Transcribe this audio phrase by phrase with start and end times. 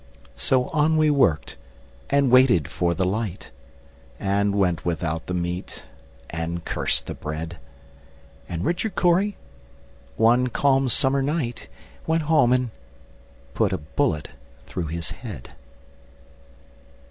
[0.35, 1.57] So on we worked,
[2.09, 3.51] and waited for the light,
[4.19, 5.83] And went without the meat,
[6.31, 7.59] and cursed the bread;
[8.49, 9.37] And Richard Cory,
[10.17, 11.67] one calm summer night,
[12.07, 12.71] Went home and
[13.53, 14.29] put a bullet
[14.65, 15.51] through his head.